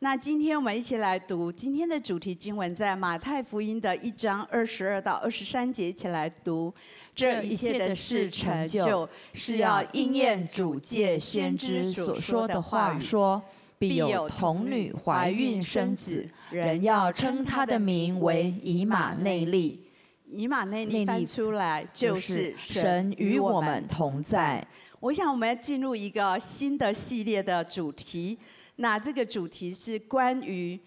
[0.00, 6.72] 那今天我们一起来读今天的主题经文，在马太福音的一章二十二到二十三节，一起来读。
[7.16, 13.42] 这一切的事成就，是要应验主借先知所说的话说：
[13.76, 19.82] 必有童女怀孕生子，人要称他的名为以马内利。
[20.30, 24.64] 以马内利翻出来就是神与我们同在。
[25.00, 28.38] 我想我们要进入一个新的系列的主题。
[28.80, 30.78] 那这个主题是关于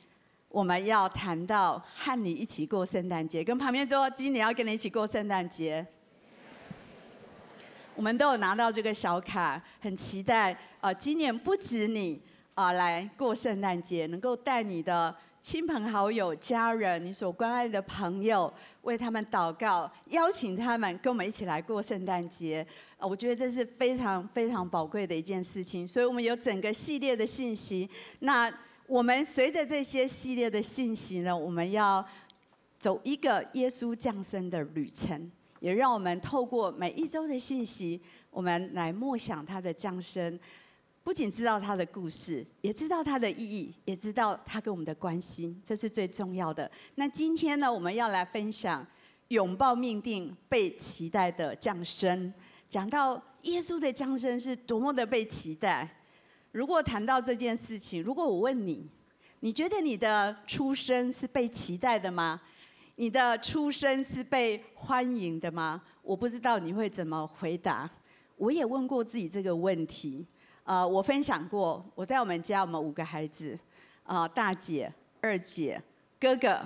[0.48, 5.86] 我们要谈到和你一起过圣诞节，跟旁边说今年要跟你一起过圣诞节。
[7.94, 12.22] 我们都有拿到这个小卡，很期待呃，今年不止你
[12.54, 18.52] 啊、呃、来过圣诞节，能够带你的亲朋好友、家人，你所关爱的朋友，
[18.84, 22.66] 为他们祷告，邀请他们跟我们一起来过圣诞节。
[23.02, 27.90] 我觉得这是非常非常宝贵的一件事情，所以我们有整个系列的信息。
[28.20, 28.52] 那
[28.88, 32.06] 我们随着这些系列的信息呢，我们要
[32.78, 40.40] 走一个耶稣降生的旅程，也让我们透过每一周的信息，我们来默想他的降生，
[41.04, 46.70] 不仅知道他的故事，也知道他的意义，也知道他跟我们的关系，这是最重要的。
[46.96, 48.86] 那今天呢，我们要来分享
[49.30, 52.34] 拥抱命定、被期待的降生。
[52.72, 55.86] 讲到耶稣的降生是多么的被期待。
[56.54, 58.90] 如果谈到这件事情，如果我问你，
[59.42, 62.40] 你觉得你的出生是被期待的吗？
[62.96, 65.82] 你的出生是被欢迎的吗？
[66.02, 67.90] 我不知道你会怎么回答。
[68.38, 70.26] 我也问过自己这个问题。
[70.64, 73.60] 呃，我分享过，我在我们家，我们五个孩子，
[74.04, 75.82] 呃，大姐、二姐、
[76.18, 76.66] 哥哥，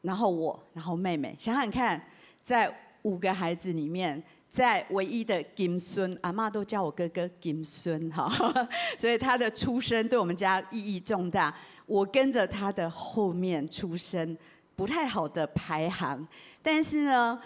[0.00, 1.36] 然后我，然后妹妹。
[1.38, 2.02] 想想看，
[2.40, 4.24] 在五个孩子里面。
[4.50, 8.28] 在唯一的金孙，阿妈都叫我哥哥金孙哈，
[8.98, 11.54] 所以他的出生对我们家意义重大。
[11.84, 14.36] 我跟着他的后面出生，
[14.74, 16.26] 不太好的排行。
[16.62, 17.38] 但是呢，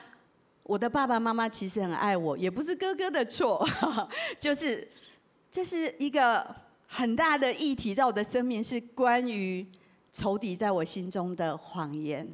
[0.62, 3.66] 我的爸爸妈妈其实很爱我，也不是哥哥的错，
[4.38, 4.86] 就是
[5.50, 6.54] 这是一个
[6.86, 9.66] 很大的议题，在我的生命是关于
[10.12, 12.28] 仇敌在我心中的谎言，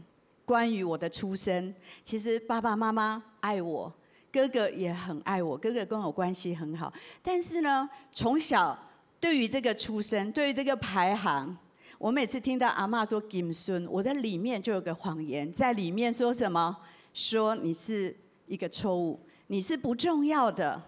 [0.45, 1.75] 关于我的出生。
[2.05, 3.93] 其实爸爸妈妈爱我。
[4.31, 6.93] 哥哥也很爱我，哥哥跟我关系很好。
[7.22, 8.78] 但是呢，从小
[9.19, 11.56] 对于这个出生，对于这个排行，
[11.97, 16.77] 我每次听到阿嬷说“金孙”，我在里面就有个谎言，在里面说什么？
[17.15, 18.15] 说你是
[18.47, 19.19] 一个错误，
[19.49, 20.81] 你是不重要的，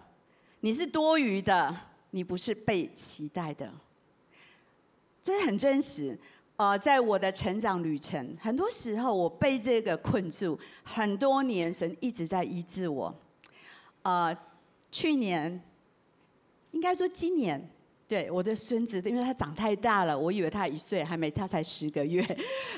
[0.61, 1.75] 你是多余的，
[2.11, 3.69] 你不是被期待的。
[5.21, 6.17] 这很真实。
[6.55, 13.13] 呃，在我的成长旅程，很多时候我被这个困住，很多年，神一直在医治我。
[14.03, 14.35] 呃，
[14.91, 15.61] 去年
[16.71, 17.69] 应该说今年，
[18.07, 22.25] 对我的孙子，因为他长太大了，我以为他一岁还没，他才十个月。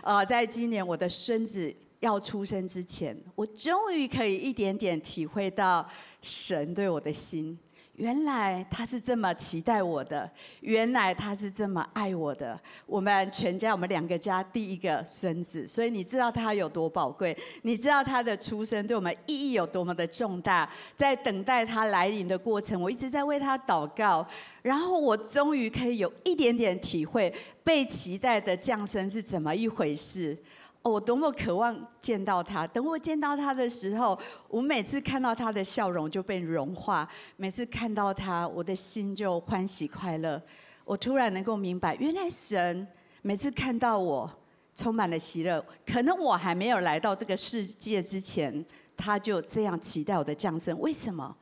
[0.03, 5.87] 呃，在今年我的孙子要出生之前，我终于可以一点点体会到
[6.21, 7.57] 神对我的心。
[7.95, 10.29] 原来他是这么期待我的，
[10.61, 12.59] 原来他是这么爱我的。
[12.87, 20.67] 我们全家，我们两个家第一个孙子，所以你知道他有多宝贵，你知道他的出生对我们意义有多么的重大。
[20.95, 24.25] 在等待他来临的过程，我一直在为他祷告，
[24.63, 27.31] 然后我终于可以有一点点体会
[27.63, 30.35] 被期待的降生是怎么一回事。
[30.83, 32.67] 哦，我多么渴望见到他！
[32.67, 37.07] 等我见到他的时候，我每次看到他的笑容就被融化，
[37.37, 40.41] 每次看到他，我的心就欢喜快乐。
[40.83, 42.85] 我突然能够明白，原来神
[43.21, 44.29] 每次看到我
[44.75, 48.65] 充满了喜乐，可能我还没有来到这个世界之前，
[48.97, 50.77] 他就这样期待我的降生。
[50.81, 51.33] 为什么？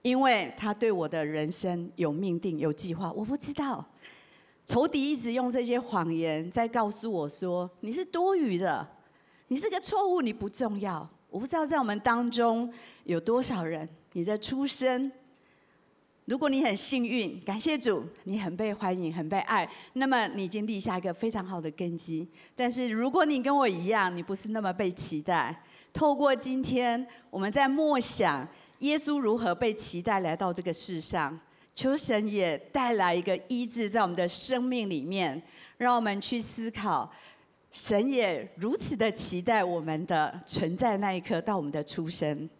[0.00, 3.12] 因为他对我的人生有命定、有计划。
[3.12, 3.84] 我不知道。
[4.68, 8.86] 仇敌一直用这些谎言在告诉我说：“你是多余的，
[9.46, 12.70] 你是个错误，你不重要。”我不知道在我们当中
[13.04, 15.10] 有多少人，你的出生，
[16.26, 22.28] 如果你很幸运，感谢主，你很被欢迎，很被爱，那么你已经立下一个非常好的根基。
[22.54, 25.62] 但是如果你跟我一样，你不是那么被期待，
[25.94, 28.46] 透过今天我们在默想
[28.80, 31.40] 耶稣如何被期待来到这个世上。
[31.78, 35.40] 求神也带来一个医治在我们的生命里面，
[35.76, 37.08] 让我们去思考，
[37.70, 42.50] 神也如此的期待我们的存在那一刻到我们的出生。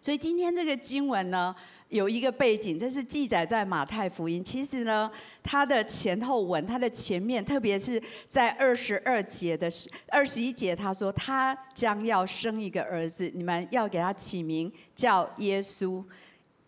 [0.00, 1.54] 所以今天这个经文呢，
[1.90, 4.42] 有一个背景，这是记载在马太福音。
[4.42, 5.10] 其实呢，
[5.42, 9.70] 它的前后文，它的前面，特别是在二十二节的
[10.08, 16.02] 二十一节，他说他将要生一个儿子，你们要给他起名叫耶稣。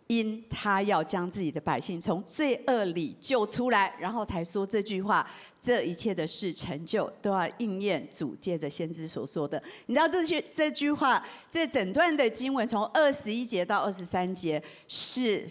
[0.08, 5.26] 因他要将自己的百姓从罪恶里救出来，然后才说这句话。
[5.60, 9.60] 这一切的事成就，都要应验主借着先知所说的。
[9.87, 11.20] 你知道这些这句话，
[11.50, 15.50] 这整段的经文从二十一节到二十三节，是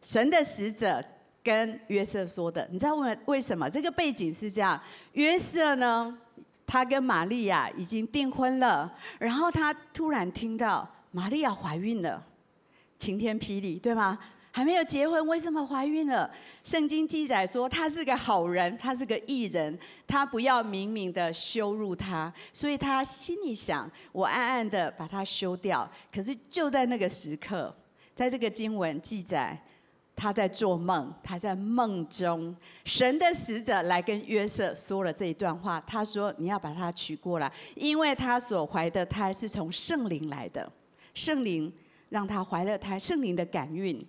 [0.00, 1.04] 神的使者
[1.44, 2.66] 跟约瑟说的。
[2.72, 3.68] 你知道为为什么？
[3.68, 4.80] 这个背景是这样：
[5.12, 6.18] 约瑟呢，
[6.66, 12.26] 他跟玛利亚已经订婚了，然后他突然听到玛利亚怀孕了，
[12.98, 14.18] 晴天霹雳，对吗？
[14.50, 16.28] 还没有结婚，为什么怀孕了？
[16.64, 25.88] 圣经记载说他是个好人，他是个义人，他不要明明的羞辱他，所以他心里想：我暗暗的把他休掉。
[26.12, 27.72] 可是就在那个时刻，
[28.16, 29.56] 在这个经文记载，
[30.16, 35.80] 他在做梦，他在梦中，神的使者来跟约瑟说了这一段话。
[35.86, 40.68] 他说：你要把他娶过来，因为他所怀的胎是从圣灵来的，
[41.14, 41.72] 圣灵
[42.08, 44.00] 让他怀了胎，圣灵的感孕。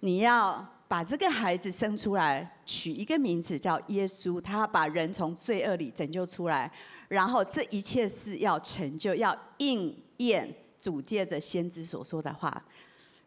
[0.00, 6.70] 你要把这个孩子生出来，取一个名字叫耶稣，他把人从罪恶里拯救出来，
[7.08, 12.62] 然后这一切事要成就，要应验主借着先知所说的话。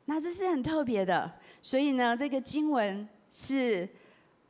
[0.06, 1.30] 那这是很特别的，
[1.62, 3.90] 所以呢，这个经文是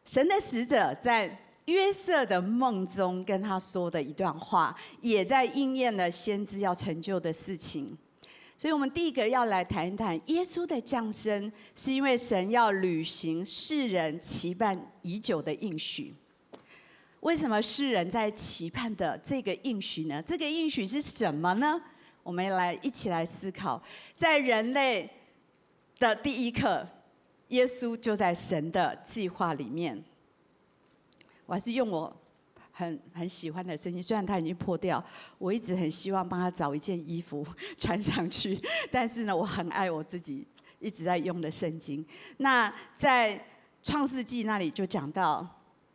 [0.05, 1.35] 神的使者在
[1.65, 7.97] 约瑟的梦中跟他说的一段话，也在应验了先知要成就的事情。
[8.57, 16.15] 所以，我们第一个要来谈一谈耶稣的降生，是因为神要履行世人期盼已久的应许。
[17.19, 20.19] 为什么世人在期盼的这个应许呢？
[20.23, 21.79] 这个应许是什么呢？
[22.23, 23.79] 我们来一起来思考。
[24.15, 25.07] 在人类
[25.99, 26.83] 的第一刻，
[27.49, 30.03] 耶稣就在神的计划里面。
[31.45, 32.21] 我还是用我。
[32.77, 35.03] 很很喜欢的圣经，虽然它已经破掉，
[35.39, 37.43] 我一直很希望帮他找一件衣服
[37.75, 38.59] 穿上去。
[38.91, 40.45] 但是呢，我很爱我自己
[40.77, 42.05] 一直在用的圣经。
[42.37, 43.43] 那在
[43.81, 45.47] 创世纪那里就讲到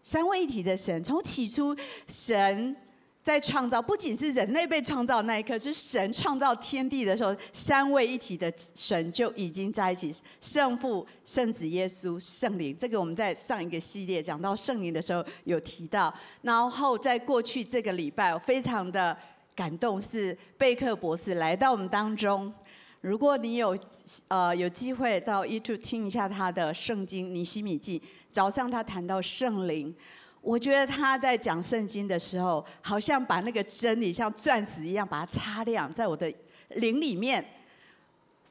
[0.02, 1.76] 三位一体的神，从起初
[2.08, 2.76] 神。
[3.22, 10.12] 在创造，不仅是人类被创造那一刻，是神创造天地的时候，三位一体的神就已经在一起。
[10.40, 16.12] 圣父、圣子、耶稣、圣灵，这个我们在上一个系列讲到圣灵的时候有提到。
[16.40, 19.16] 然后在过去这个礼拜，我非常的
[19.54, 22.52] 感动，是贝克博士来到我们当中。
[23.00, 23.78] 如果你有
[24.26, 28.02] 呃有机会到 YouTube 听一下他的圣经尼希米记，
[28.32, 29.94] 早上他谈到圣灵。
[30.42, 36.30] 我觉得他在讲圣经的时候，好像把那个真理像钻石一样把它擦亮，在我的
[36.70, 37.42] 灵里面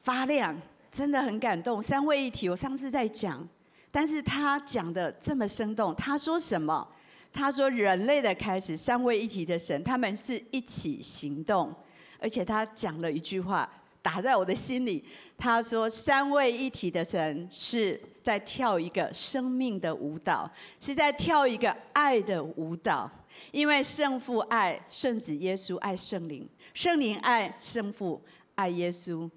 [0.02, 0.58] 发亮，
[0.90, 1.82] 真的很感动。
[1.82, 3.46] 三位一体，我上次在讲，
[3.90, 5.94] 但是他讲的这么生动。
[5.94, 6.88] 他说什么？
[7.30, 11.74] 他说人类的开始，三位一体的神，他们是一起行动，
[12.18, 13.70] 而且他讲了一句话。
[14.02, 15.02] 打在我的心里。
[15.38, 23.10] 他说：“三位一体的神是在跳一个生命的舞蹈，是在跳一个爱的舞蹈。
[23.50, 28.22] 因为圣父爱圣子耶稣爱圣灵，圣灵爱圣父
[28.54, 29.28] 爱耶稣，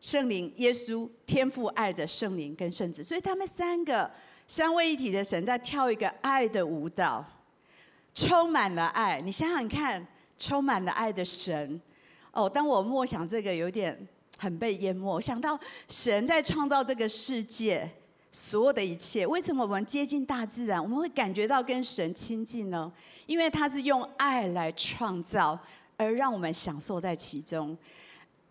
[0.00, 4.10] 圣灵耶稣天父爱着圣灵跟圣子，所以他们三个
[4.48, 7.24] 三位一体的神在跳一个爱的舞蹈，
[8.14, 9.20] 充满了爱。
[9.20, 10.04] 你想想看，
[10.38, 11.80] 充满了爱的神。”
[12.32, 13.96] 哦，当我默想这个，有点
[14.38, 15.20] 很被淹没。
[15.20, 17.90] 想到神在创造这个世界
[18.30, 22.92] 所有的一切，为什么我们接近大自然，我们会感觉到跟神亲近呢？
[23.26, 25.58] 因为他是用爱来创造，
[25.96, 27.76] 而让我们享受在其中。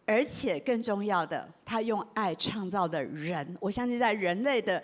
[0.05, 4.83] 而且更重要的，他用爱创造的人，我相信在人类的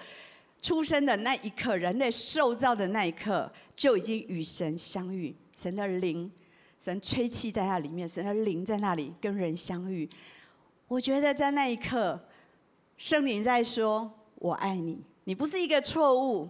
[0.61, 6.31] 出生的那一刻，人类受造的那一刻，就已经与神相遇，神的灵。
[6.79, 10.07] 神吹气在那里面，神的灵在那里跟人相遇。
[10.87, 12.19] 我觉得在那一刻，
[12.95, 15.01] 圣灵在说：“我爱你。
[15.23, 16.47] 你不是一个错误，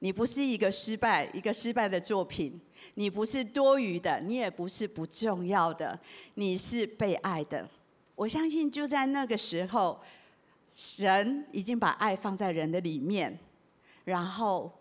[0.00, 2.60] 你不是一个失败，一个失败的作品。
[2.94, 5.96] 你不是多余的，你也不是不重要的，
[6.34, 7.68] 你是被爱的。”
[8.16, 10.00] 我相信就在那个时候，
[10.74, 13.38] 神已经把爱放在人的里面，
[14.04, 14.72] 然后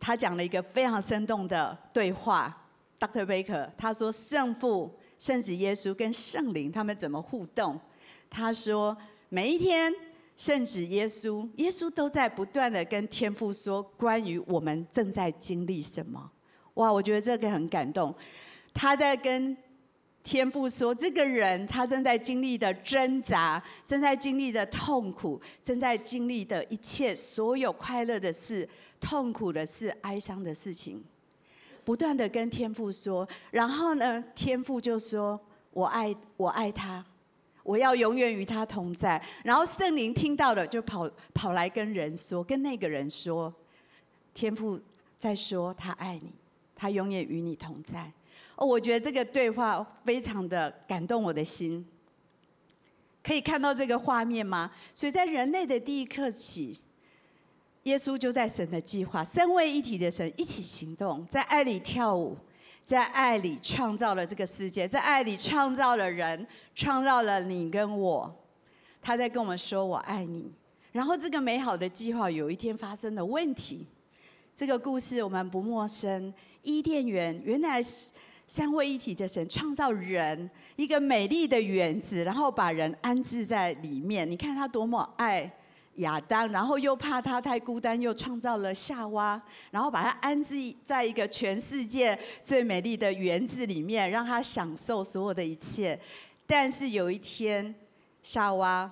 [0.00, 2.62] 他讲了一个非常生动的对话。
[2.98, 3.26] Dr.
[3.26, 7.78] Baker 他说：“圣父、圣子耶稣跟圣灵他们怎么互动？”
[8.30, 8.96] 他说
[9.28, 9.92] ：“每一天，
[10.36, 16.30] 圣子耶稣，耶稣都在不断的跟天父说关于我们正在经历什么。”
[16.74, 18.14] 哇，我觉得这个很感动。
[18.74, 19.56] 他在跟
[20.22, 28.68] 天父说：“这个人他正在经历的挣扎，正在经历的痛苦，正在经历的一切所有快乐的事、
[29.00, 31.04] 痛苦的事、哀伤的事情。”
[31.86, 35.40] 不断的跟天父说，然后呢，天父就说
[35.70, 37.06] ：“我爱，我爱他，
[37.62, 39.22] 我要永远与他同在。
[39.44, 43.54] 然后圣灵听到了，就跑跑来跟人说，跟那个人说，
[44.34, 44.80] 天父
[45.16, 46.32] 在说他爱你，
[46.74, 48.10] 他永远与你同在。
[48.56, 51.86] 哦，我觉得这个对话非常的感动我的心。
[53.22, 54.72] 可以看到这个画面吗？
[54.92, 56.80] 所以在人类的第一刻起，
[57.86, 62.36] 耶稣就在神的计划，三位一体的神一起行动，在爱里跳舞。
[62.82, 68.32] 在爱里创造了这个世界，在爱里创造了人，创造了你跟我。
[69.02, 70.52] 他在跟我们说：“我爱你。”
[70.92, 73.84] 然后这个美好的计划有一天发生了问题。
[74.54, 76.32] 这个故事我们不陌生。
[76.62, 78.12] 伊甸园原来是
[78.46, 84.28] 三位一体的神创造人，一个美丽的园子，然后把人安置在里面。
[84.30, 85.52] 你看他多么爱。
[85.96, 95.98] 亚当，然后又怕他太孤单，又创造了夏娃，然后把他安置在一个全世界最美丽的园子里面，让他享受所有的一切。
[96.46, 97.74] 但是有一天，
[98.22, 98.90] 夏娃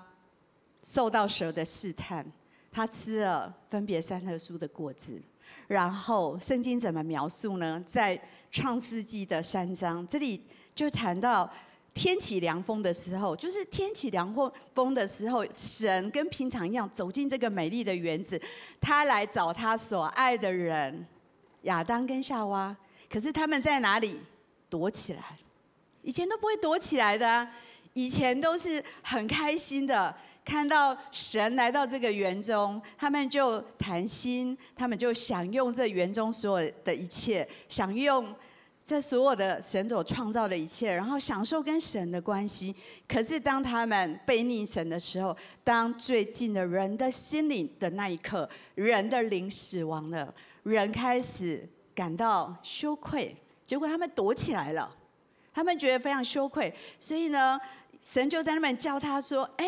[0.83, 2.25] 受到蛇的试探，
[2.73, 5.21] 他吃了分别善恶树的果子。
[5.67, 7.83] 然后圣经怎么描述呢？
[7.87, 8.21] 在
[8.51, 10.43] 创世纪的三章，这里
[10.75, 11.51] 就谈到。
[11.95, 18.41] 天起凉风的时候，就是天起凉风风的时候，神跟平常一样走进这个美丽的园子，
[18.81, 21.07] 他来找他所爱的人
[21.63, 22.77] 亚当跟夏娃。
[23.09, 24.21] 可是他们在哪里？
[24.69, 25.23] 躲起来。
[26.03, 27.49] 以前都不会躲起来的啊，
[27.93, 30.13] 以前都是很开心的，
[30.45, 38.35] 看到神来到这个园中，他们就谈心，他们就享用这园中所有的一切，享用。
[38.85, 42.77] 在所有的神所创造的一切，然后享受跟神的关系。
[43.09, 50.33] 可是当他们背逆神的时候，当最近的人的心里的那一刻，人的灵死亡了，
[50.65, 53.35] 人开始感到羞愧。
[53.65, 54.95] 结果他们躲起来了，
[55.55, 56.71] 他们觉得非常羞愧。
[57.01, 57.59] 所以呢，
[58.07, 59.67] 神就在那边叫他说：“哎，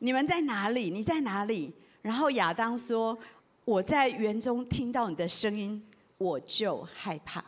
[0.00, 0.90] 你们在哪里？
[0.90, 1.72] 你在哪里？”
[2.02, 3.18] 然后亚当说
[3.64, 5.82] ：“我在园中听到你的声音，
[6.18, 7.42] 我就害怕。”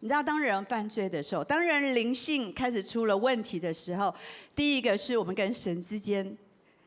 [0.00, 4.14] 你知道，当人犯罪的时候，当人灵性开始出了问题的时候，
[4.54, 6.36] 第一个是我们跟神之间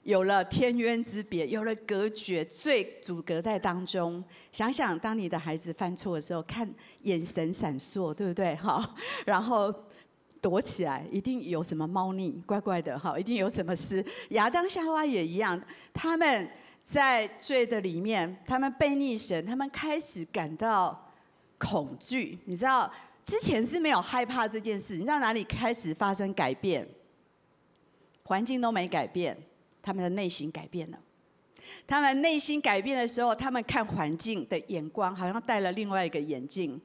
[0.03, 4.23] 有了天渊之别，有了隔绝，罪阻隔在当中。
[4.53, 6.67] 想想当你的孩子犯错的时候，看
[7.01, 8.55] 眼神闪烁，对不对？
[8.63, 9.73] 好，然后
[10.39, 14.03] 躲起来，一定有什么猫腻，怪怪的，好，一定有什么事。
[14.29, 15.61] 亚当夏娃也一样，
[15.93, 16.49] 他们
[16.81, 21.10] 在罪的里面，他们背逆神，他们开始感到。
[21.61, 22.91] 恐惧，你知道
[23.23, 26.87] 之前是没有害怕这件事，你知道哪里开始发生改变？
[28.23, 29.37] 环境都没改变，
[29.81, 30.97] 他们的内心改变了。
[31.85, 36.81] 他们内心改变的时候，他们看环境的眼光好像戴了另外一个眼镜，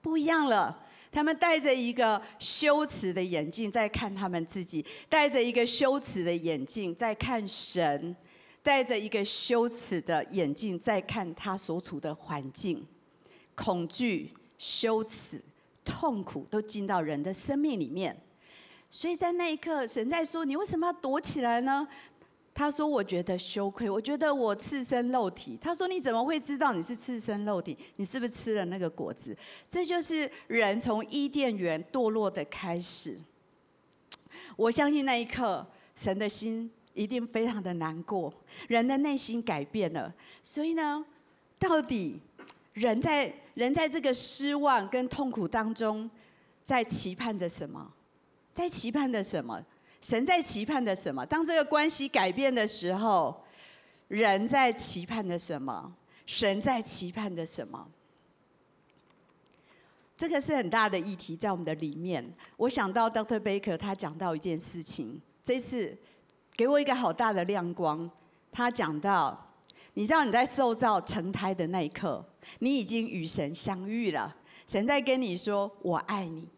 [0.00, 0.78] 不一样了。
[1.10, 8.16] 他们戴着一个羞耻的眼镜在看他们自己，戴着一个羞耻的眼镜在看神，
[8.62, 12.86] 戴着一个羞耻的眼镜在看他所处的环境。
[13.54, 15.40] 恐惧、羞耻、
[15.84, 18.16] 痛苦都进到人的生命里面，
[18.90, 21.86] 所以在那一刻，神在说：“你为什么要躲起来呢？”
[22.54, 27.76] 他说：“我觉得羞愧，我觉得我赤身露体。”他说：“你怎么会知道你是赤身露体？
[27.96, 29.36] 你是不是吃了那个果子？”
[29.68, 33.18] 这就是人从伊甸园堕落的开始。
[34.56, 35.66] 我相信那一刻，
[35.96, 38.32] 神的心一定非常的难过，
[38.68, 40.12] 人的内心改变了。
[40.42, 41.04] 所以呢，
[41.58, 42.20] 到底
[42.74, 43.34] 人在？
[43.54, 46.10] 人在这个失望跟痛苦当中，
[46.62, 47.92] 在期盼着什么？
[48.54, 49.62] 在期盼着什么？
[50.00, 51.24] 神在期盼着什么？
[51.26, 53.44] 当这个关系改变的时候，
[54.08, 55.92] 人在期盼着什么？
[56.26, 57.88] 神在期盼着什么？
[60.16, 62.24] 这个是很大的议题，在我们的里面。
[62.56, 63.40] 我想到 Dr.
[63.40, 65.96] Baker 他讲到一件事情，这次
[66.56, 68.08] 给我一个好大的亮光。
[68.50, 69.52] 他讲到，
[69.94, 72.24] 你知道你在受造成胎的那一刻。
[72.58, 74.34] 你已经与神相遇了，
[74.66, 76.48] 神在跟你说“我爱你”。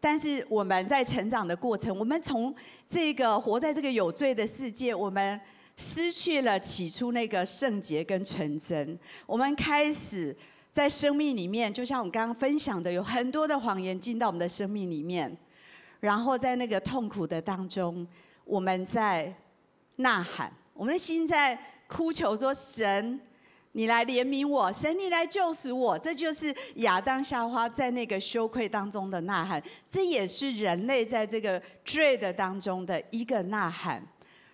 [0.00, 2.54] 但是我们在成长的过程，我们从
[2.86, 5.40] 这个活在这个有罪的世界，我们
[5.76, 8.96] 失去了起初那个圣洁跟纯真。
[9.26, 10.34] 我们开始
[10.70, 15.36] 在生命里面，就像我刚刚分享的，有很多的谎言进到我们的生命里面。
[15.98, 18.06] 然后在那个痛苦的当中，
[18.44, 19.34] 我们在
[19.96, 23.18] 呐喊，我们的心在哭求说：“神。”
[23.78, 34.04] 你来怜悯我，神，你来救赎我，这就是亚当夏娃在那个羞愧当中的呐喊，这也是人类在这个罪的当中的一个呐喊。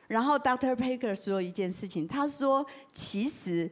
[0.09, 0.76] 然后，Dr.
[0.76, 3.71] Baker 说一件事情，他说，其实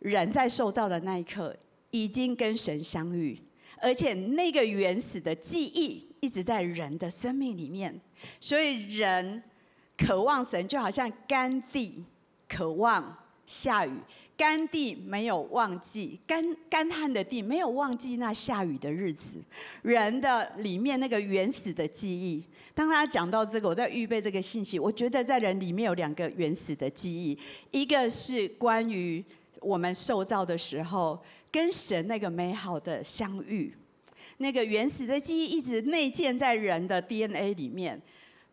[0.00, 1.56] 人在受造的那一刻
[1.92, 3.40] 已经跟神相遇，
[3.76, 7.94] 而且那个原始的记忆一直在人的生命里面，
[8.40, 9.40] 所以人
[9.96, 12.04] 渴望神，就好像甘地
[12.48, 13.16] 渴望
[13.46, 13.92] 下雨。
[14.40, 19.36] 干地没有忘记，干干旱的地没有忘记那下雨的日子。
[19.82, 22.42] 人的里面那个原始的记忆，
[22.72, 27.38] 当他讲到这个，我在预备这个信息，我觉得在人里面有两个原始的记忆，
[27.70, 29.22] 一个是关于
[29.60, 33.76] 我们受造的时候跟神那个美好的相遇，
[34.38, 38.00] 那个原始的记忆一直内建在人的 DNA 里面。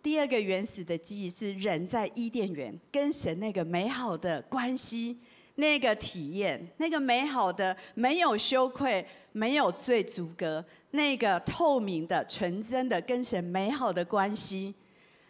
[0.03, 5.15] 第二个原始的记忆是人在伊甸园跟神那个美好的关系。
[5.58, 14.74] 那个体验，那个美好的、没有羞愧、没有罪阻隔，那个透明的、纯真的跟神美好的关系，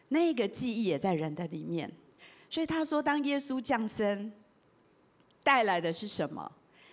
[0.09, 1.89] 那个记忆也在人的里面。
[2.49, 4.31] 所以他说，当耶稣降生，
[5.43, 6.51] 带来的是什么？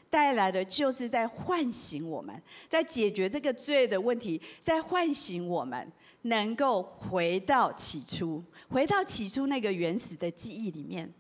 [0.09, 5.91] 带来的就是在唤醒我们，在解决这个罪的问题，在唤醒我们，
[6.23, 11.13] 能够回到起初，回到起初那个原始的记忆里面。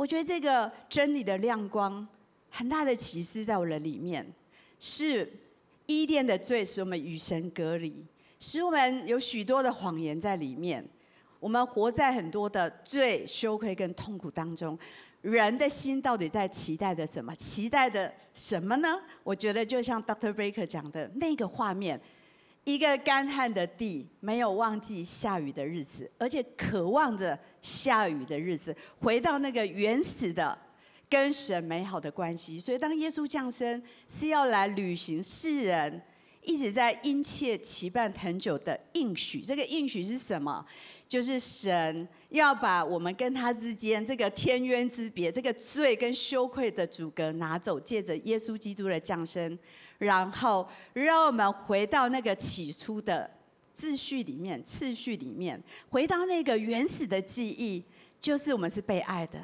[0.00, 2.08] 我觉得这个真理的亮光，
[2.48, 4.26] 很大的启示在我的里面，
[4.78, 5.30] 是
[5.84, 8.02] 伊甸的罪使我们与神隔离，
[8.38, 10.82] 使我们有许多的谎言在里面，
[11.38, 14.78] 我们活在很多的罪、羞愧跟痛苦当中。
[15.20, 17.34] 人的心到底在期待的什么？
[17.34, 18.98] 期待的什么呢？
[19.22, 20.32] 我觉得就像 Dr.
[20.32, 22.00] Baker 讲的那个画面。
[22.64, 30.56] 一个干旱的地，没有忘记下雨的日子，而且渴望着下雨的日子，回到那个原始的
[31.08, 32.60] 跟神美好的关系。
[32.60, 36.00] 所以，当耶稣降生，是要来履行世人
[36.42, 39.40] 一直在殷切期盼很久的应许。
[39.40, 40.64] 这个应许是什么？
[41.08, 49.58] 就是神要把我们跟他之间这个天渊之别、这个罪跟羞愧的阻隔拿走，借着耶稣基督的降生。
[50.00, 53.30] 然后，让我们回到那个起初的
[53.76, 57.84] 秩序里面、次序里面，回到那个原始的记忆，
[58.18, 59.38] 就是我们是被爱的，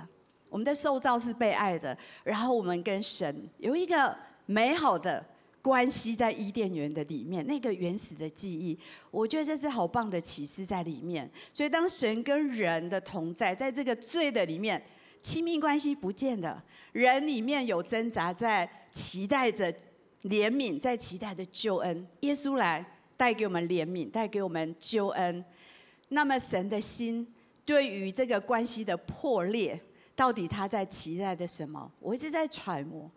[0.48, 1.94] 我们的受造是被爱的。
[2.24, 5.22] 然后，我们跟神有一个美好的
[5.60, 8.78] 关系，在伊甸园的里面，那个原始的记忆，
[9.10, 11.30] 我觉得这是好棒的启示在里面。
[11.52, 14.82] 所以，当神跟人的同在，在这个罪的里面，
[15.20, 19.70] 亲密关系不见了，人里面有挣扎，在期待着。
[20.28, 22.84] 怜悯在期待的救恩，耶稣来
[23.16, 25.44] 带给我们怜悯，带给我们救恩。
[26.08, 27.26] 那么神的心
[27.64, 29.80] 对于这个关系的破裂，
[30.14, 31.90] 到底他在期待的什么？
[31.98, 33.10] 我一直在揣摩。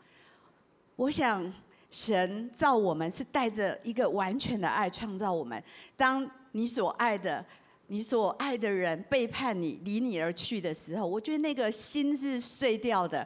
[0.95, 1.54] 我想
[1.91, 5.63] 神造我们是带着一个完全的爱创造我们。
[5.95, 7.45] 当你所爱的、
[7.88, 13.26] 你所爱的人背叛你、离你而去的时候，我觉得那个心是碎掉的。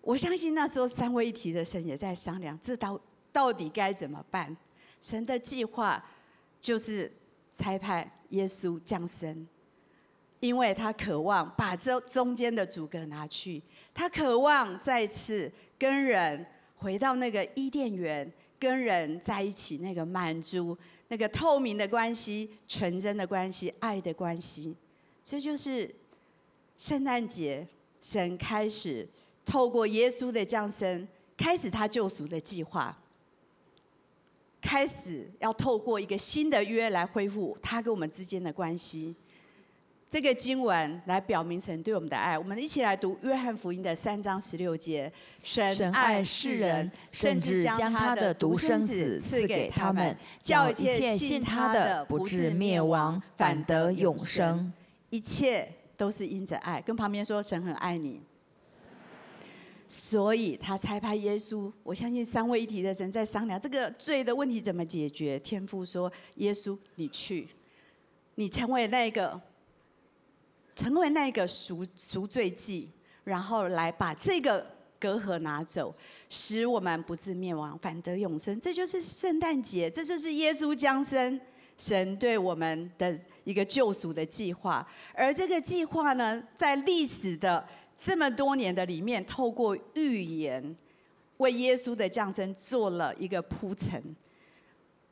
[0.00, 2.98] 我相信那时候三位一体的神也在商量，这到
[3.38, 4.56] 到底该怎么办？
[5.00, 6.04] 神的计划
[6.60, 7.08] 就是
[7.56, 9.46] 差派耶稣降生，
[10.40, 13.62] 因为他渴望把这中间的阻隔拿去，
[13.94, 15.48] 他渴望再次
[15.78, 16.44] 跟人
[16.78, 24.74] 回到那个伊甸园，跟人在一起那个满足、那个透明的关系、纯真的关系、爱的关系。
[25.22, 25.88] 这就是
[26.76, 27.64] 圣诞节，
[28.02, 29.06] 神开始。
[29.44, 32.94] 透过耶稣的降生，开始他救赎的计划，
[34.60, 39.14] 开始要透过一个新的约来恢复他跟我们之间的关系。
[40.10, 42.38] 这个经文来表明神对我们的爱。
[42.38, 54.72] 我们一起来读约翰福音的三章十六节：神爱世人，甚至将他的独生子赐给他们，叫一切信他的不至灭亡，反得永生。
[55.10, 56.80] 一切都是因着爱。
[56.80, 58.22] 跟旁边说，神很爱你。
[59.90, 65.38] 所以他差派耶稣，我相信三位一体的神在商量这个罪的问题怎么解决。
[65.38, 67.48] 天父说：“耶稣，你去，
[68.34, 69.40] 你成为那个，
[70.76, 72.90] 成为那个赎赎罪祭，
[73.24, 74.66] 然后来把这个
[75.00, 75.94] 隔阂拿走，
[76.28, 81.40] 使我们不至灭亡，反得永生。”这就是圣诞节，这就是耶稣降生，
[81.78, 84.86] 神对我们的一个救赎的计划。
[85.14, 87.66] 而这个计划呢，在历史的。
[88.00, 90.76] 这么多年的里面，透过预言，
[91.38, 94.00] 为耶稣的降生做了一个铺陈。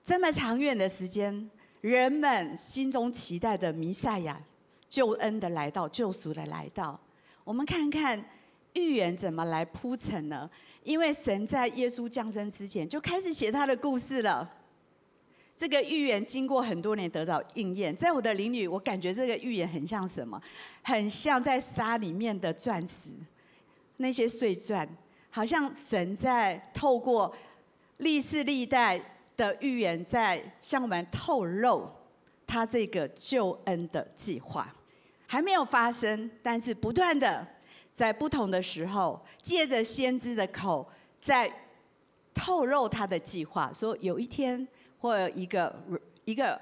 [0.05, 4.41] 这么长远的时间，人们心中期待的弥赛亚
[4.89, 6.99] 救恩的来到，救赎的来到。
[7.43, 8.25] 我们看看
[8.75, 10.49] 预言怎么来铺陈呢？
[10.85, 14.49] 因为神在耶稣降生之前就开始写他的故事了。
[15.57, 20.41] 这个预言经过很多年得到应验，在我的灵里，我感觉这个预言很像什么？
[20.83, 23.11] 很像在沙里面的钻石，
[23.97, 24.87] 那些碎钻，
[25.31, 27.35] 好像神在透过
[27.99, 29.01] 历世历代
[29.35, 31.91] 的预言在向我们透露
[32.47, 34.71] 他这个救恩的计划，
[35.27, 37.47] 还没有发生，但是不断的
[37.95, 40.87] 在不同的时候，借着先知的口，
[41.19, 41.51] 在
[42.35, 45.75] 透露他的计划，说有一天或一个
[46.25, 46.61] 一个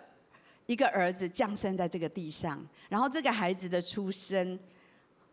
[0.66, 4.58] 一个儿子降生在这个地上，然后这个孩子的出生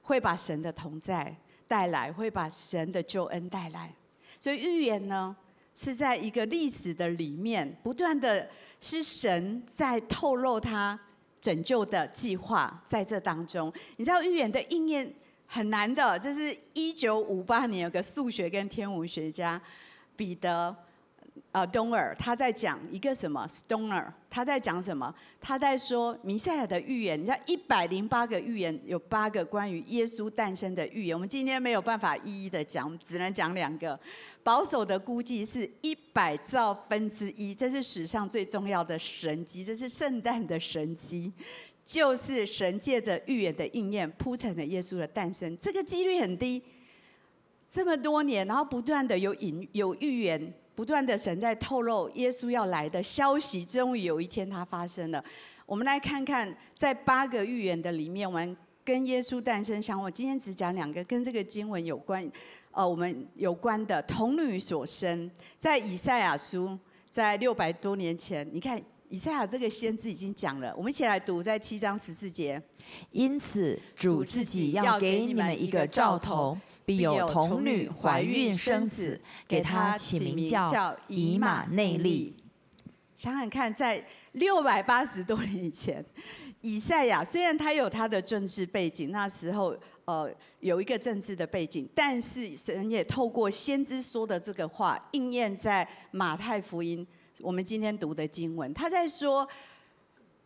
[0.02, 1.36] 会把神的同在
[1.68, 3.94] 带来，会把神的救恩带来，
[4.40, 5.36] 所以预言呢，
[5.74, 8.48] 是在一个历史的里面，不断的
[8.80, 11.00] 是神在透露他
[11.40, 15.14] 拯救的计划，在这当中，你知道预言的应验
[15.48, 16.20] 很难的。
[16.20, 19.62] 这是一九五八年有个数学跟天文学家
[20.16, 20.76] 彼得。
[21.54, 25.14] 呃，东尔他在讲一个什么？Stoner 他在讲什么？
[25.42, 27.20] 他在说弥赛亚的预言。
[27.20, 31.14] 你知道一百零八个预言，有八个关于耶稣诞生的预言。
[31.14, 34.00] 我们今天没有办法一一的讲，只能讲两个。
[34.44, 41.34] 保守的估计是一百兆分之一，这是史上最重要的神迹，这是圣诞的神迹，
[41.84, 45.58] 就是神借着预言的应验铺成了耶稣的诞生。
[45.58, 46.64] 这个几率很低，
[47.70, 50.54] 这么多年，然后不断的有引有预言。
[50.82, 55.24] 不断的神在透露耶稣要来的消息，终于有一天它发生了。
[55.64, 60.12] 我们来看看，在八个预言的里面，我们跟耶稣诞生相关。
[60.12, 62.28] 今天只讲两个跟这个经文有关，
[62.72, 66.76] 呃，我们有关的童女所生，在以赛亚书，
[67.12, 70.74] 在六百多年前，你看以赛亚这个先知已经讲了。
[70.76, 72.60] 我们一起来读，在七章十四节。
[73.12, 76.58] 因此，主自己要给你们一个兆头。
[76.86, 82.36] 必有童女怀孕生子，给他起名叫以马内利。
[83.16, 86.04] 想想看，在六百八十多年以前，
[86.62, 90.28] 以赛亚虽然他有他的政治背景，那时候呃
[90.60, 97.06] 有一个政治的背景，但是神也透过先知说的这个话应验在马太福音，
[97.42, 99.48] 我们今天读的经文，他在说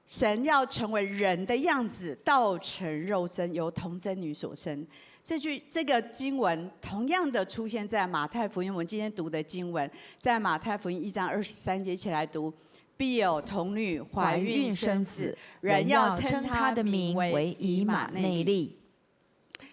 [0.10, 4.86] 神要成为人的样子，道成肉身，由童贞女所生。
[5.26, 12.54] 这句这个经文同样的出现在马太福音，我们今天读的经文，在马太福音一章二十三节，一起来读：
[12.96, 18.78] 必有童女怀孕生子，人要称他的名为以马内利。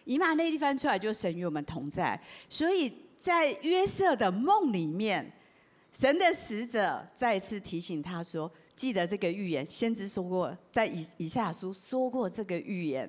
[0.06, 5.30] 以马内利翻出来就是神与我们同在，所以在约瑟的梦里面，
[5.92, 13.06] 神的使者再次提醒他说：记得这个预言，先知说过，在以以赛亚书说过这个预言。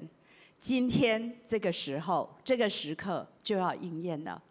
[0.64, 4.42] 今天这个时候，这个时刻就要应验了。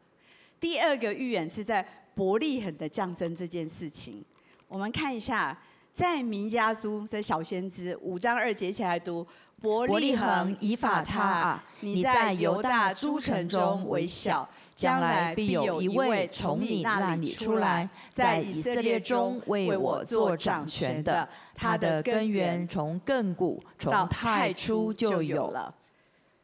[0.60, 1.82] 第二个预言是在
[2.14, 4.22] 伯利恒的降生这件事情。
[4.68, 5.58] 我们看一下，
[5.90, 9.26] 在弥迦书这小先知五章二节，一起来读：
[9.58, 21.26] 伯利恒以法他啊，你在犹大诸城中为小，将来必有一位从你那里出来，在以色列中为我做掌权的。
[21.54, 25.74] 他的根源从亘古从太初就有了。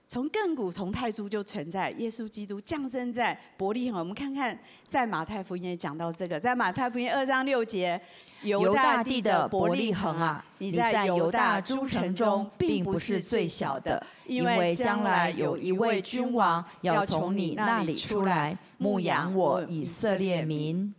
[0.09, 4.01] 从亘古从太初就存在，耶稣基督降生在伯利恒。
[4.01, 8.01] 我们看看，在马太福音也讲到这个，在马太福音二章六节，
[8.41, 20.95] 犹大地的伯利恒啊，你在犹大诸城中并不是最小的，因为将来有一位君王要从你那里出来，牧养我以色列民。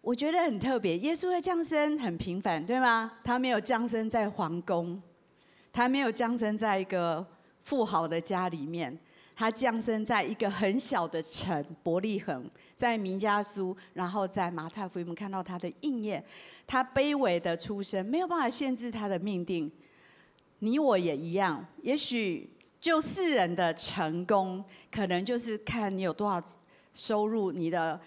[0.00, 3.10] 我觉得很特别，耶稣的降生很平凡，对吗？
[3.24, 5.02] 他没有降生在皇宫，
[5.72, 7.26] 他没有降生在一个。
[7.66, 8.96] 富豪的家里面，
[9.34, 16.24] 他降生在一个很小的城伯利恒，在名家书，然后在马太福音，我们看到他的应验。
[16.64, 19.68] 他卑微的出身没有办法限制他的命定，
[20.60, 21.66] 你我也一样。
[21.82, 22.48] 也许
[22.80, 26.40] 就世人的成功，可能就是看你有多少
[26.94, 28.00] 收入，你的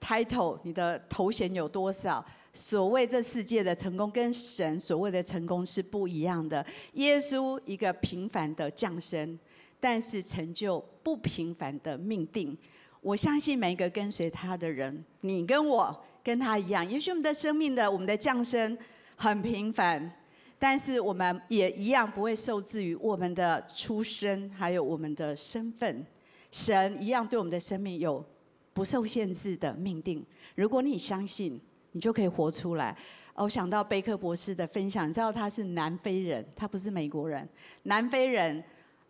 [0.00, 2.24] title，你的头衔有多少。
[2.56, 6.64] 所谓这世界的成功，跟神所谓的成功是不一样的。
[6.92, 9.36] 耶稣一个平凡的降生，
[9.80, 12.56] 但是成就不平凡的命定。
[13.00, 16.88] 我相信每一个跟随他的人，你跟我跟他一样。
[16.88, 18.78] 也许我们的生命的我们的降生
[19.16, 20.08] 很平凡，
[20.56, 26.06] 但是我们也一样不会受制于我们的出生，还有我们的身份。
[26.52, 28.24] 神一样对我们的生命有
[28.72, 30.24] 不受限制的命定。
[30.54, 31.60] 如果你相信。
[31.94, 32.96] 你就可以活出来。
[33.36, 37.48] 我想到贝克博士的分享，你知道他是南非人，他不是美国人。
[37.84, 38.62] 南非人，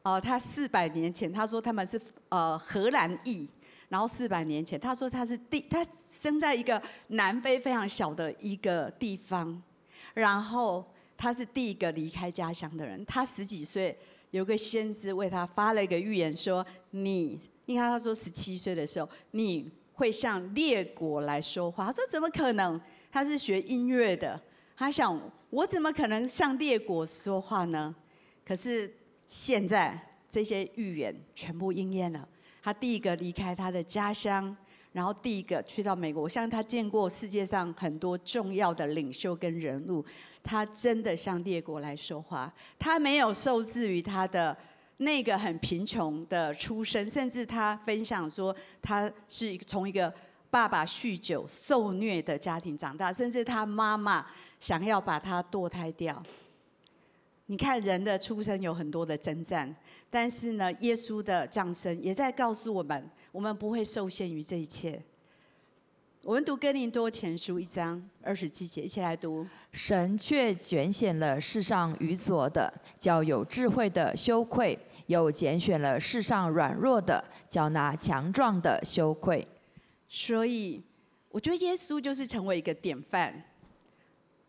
[0.03, 3.49] 呃，他四百年前他说他们是呃荷兰裔，
[3.89, 9.63] 然后四百年前他说他是第他生在一个南非非常小的一个地方，
[10.15, 10.85] 然后
[11.17, 13.05] 他是第一个离开家乡的人。
[13.05, 13.99] 他十几岁，
[14.31, 19.71] 有个先知为他发了一个预言说，说你，因为他说十七岁的时候你。
[19.95, 21.87] 会向列国来说话。
[21.87, 22.81] 他说：“怎么可能？
[23.11, 24.41] 他是学音乐的，
[24.77, 25.19] 他想
[25.51, 27.95] 我怎么可能向列国说话呢？”
[28.45, 28.93] 可是
[29.27, 32.29] 现在这些预言全部应验了。
[32.63, 34.57] 他第一个离开他的家乡，
[34.93, 36.23] 然后第一个去到美国。
[36.23, 40.05] 我向他见过世界上很多重要的领袖跟人物，
[40.43, 42.53] 他真的向列国来说话。
[42.79, 44.57] 他没有受制于他的
[44.99, 50.13] 那个很贫穷的出身，甚至他分享说他是从一个
[50.51, 54.25] 爸爸酗酒受虐的家庭长大，甚至他妈妈
[54.61, 56.23] 想要把他堕胎掉。
[57.47, 59.75] 你看人的出生有很多的征战，
[60.09, 65.03] 但是呢，耶稣的降生也在告诉我们，我们不会受限于这一切。
[66.23, 69.47] 我们读哥林多前书一章二十七节，一起来读。
[69.73, 74.75] 神却拣选了世上愚拙的，叫有智慧的羞愧；
[75.07, 79.47] 又拣选了世上软弱的，叫那强壮的羞愧。
[80.09, 80.83] 所以，
[81.31, 83.45] 我觉得耶稣就是成为一个典范。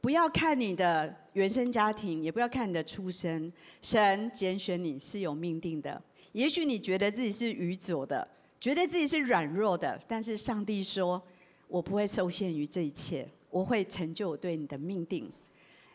[0.02, 6.00] 不要看你的原生家庭，也不要看你的出身，神拣选你是有命定的。
[6.32, 8.28] 也许你觉得自己是愚拙的，
[8.60, 11.20] 觉得自己是软弱的，但是上帝说
[11.68, 15.32] ：“我不会受限于这一切，我会成就我对你的命定。”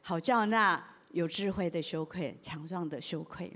[0.02, 3.52] 好叫那有智慧的羞愧，强壮的羞愧。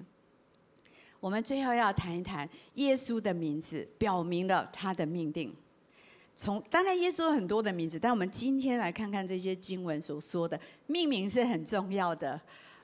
[1.25, 5.57] 我们最后要谈一谈耶稣的名字，表明了他的命定。
[6.37, 12.39] 从当然，耶稣有很多的名字，但我们今天来看看这些经文所说的命名是很重要的。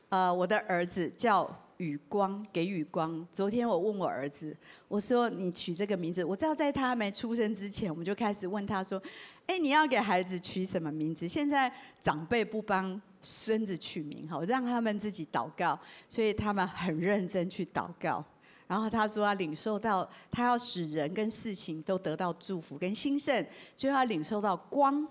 [0.09, 3.29] 呃，我的儿子叫宇光，给予光。
[3.31, 4.57] 昨天我问我儿子，
[4.89, 9.03] 我说你取这个名字，我知道在他没出生之前，我们就开始问他说，
[9.49, 11.29] 哎，你要给孩子取什么名字？
[11.29, 15.79] 现在长辈不帮孙子取名，好，让他们自己祷告，
[16.09, 18.25] 所以他们很认真去祷告。
[18.67, 23.45] 然后他说：“他领受到，他要使人跟事情都得到祝福跟兴盛，
[23.77, 25.05] 最后他领受到光。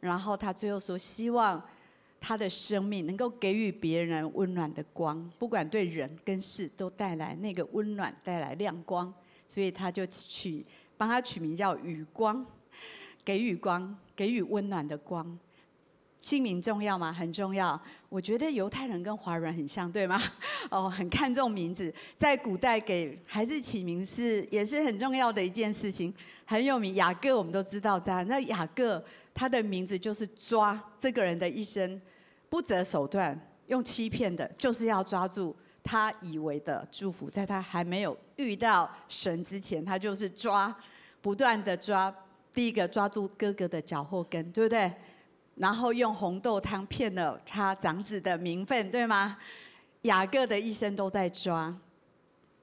[0.00, 1.62] 然后他最后说，希望
[2.20, 9.14] 他的生命能够给予别人温暖的光，不管对人跟事都带来那个温暖，带来亮光。
[9.46, 12.44] 所以他就取帮他取名叫雨光，
[13.24, 15.38] 给予光，给予温暖的光。”
[16.20, 17.12] 姓名重要吗？
[17.12, 17.80] 很重要。
[18.08, 20.20] 我觉得犹太人跟华人很像，对吗？
[20.70, 26.12] 哦，很看重名字，在古代给孩子起名是也是很重要的一件事情，
[26.44, 26.94] 很有名。
[26.94, 29.02] 雅各我们都知道他，那雅各
[29.34, 32.00] 他的名字就是抓这个人的一生
[32.48, 35.54] 不择手段，用欺骗的，就是要抓住
[35.84, 40.74] 他以为的祝福，在他还没有遇到神之前，他就是抓，
[41.20, 42.12] 不断的抓。
[42.54, 44.90] 第一个抓住哥哥的脚后跟，对不对？
[45.58, 49.36] 然后用红豆汤骗了他长子的名分，对吗？
[50.02, 51.76] 雅各的一生都在抓，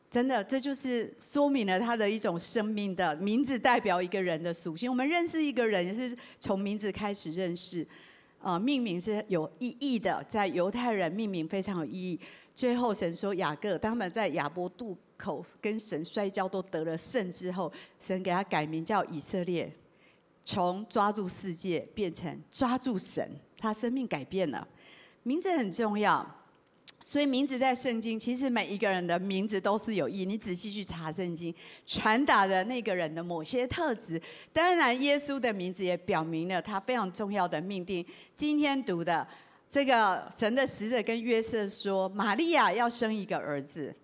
[0.10, 4.90] 真的，这就是说明了他的一种生命的名字代表一个人的属性。
[4.90, 7.86] 我们认识一个人是从名字开始认识，
[8.42, 12.18] 呃，命名是有意义的，在犹太人命名非常有意义。
[12.56, 19.70] 最后神说雅各，当他们在雅伯渡口跟神摔跤都得了胜之后，神给他改名叫以色列。
[20.46, 23.28] 从抓住世界变成抓住神，
[23.58, 24.66] 他生命改变了。
[25.24, 26.24] 名字很重要，
[27.02, 30.24] 所以名字在圣经，其实每一个人的名字都是有意。
[30.24, 31.54] 你仔细去查圣经，
[31.88, 34.22] 传达了那个人的某些特质。
[34.54, 38.06] 当然，耶稣的名字也表明了他非常重要的命定。
[38.36, 39.28] 今天读的
[39.68, 43.96] 这个神的使者跟约瑟说，玛利亚要生一个儿子，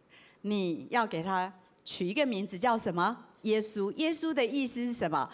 [0.42, 1.54] 你要给他
[1.86, 3.16] 取一个名字叫什么？
[3.44, 3.92] 耶稣。
[3.94, 5.30] 耶稣的意思是什么？